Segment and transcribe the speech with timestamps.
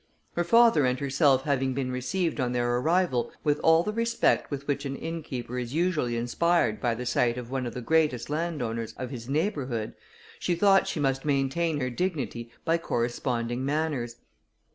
[0.35, 4.65] Her father and herself having been received, on their arrival, with all the respect with
[4.67, 8.95] which an innkeeper is usually inspired by the sight of one of the greatest landowners
[8.97, 9.93] of his neighbourhood,
[10.39, 14.15] she thought she must maintain her dignity by corresponding manners.